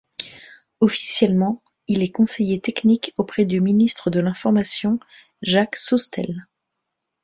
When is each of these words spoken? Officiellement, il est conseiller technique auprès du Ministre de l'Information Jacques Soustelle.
Officiellement, 0.79 1.61
il 1.87 2.01
est 2.01 2.09
conseiller 2.09 2.59
technique 2.59 3.13
auprès 3.17 3.45
du 3.45 3.61
Ministre 3.61 4.09
de 4.09 4.19
l'Information 4.19 4.99
Jacques 5.43 5.75
Soustelle. 5.77 6.47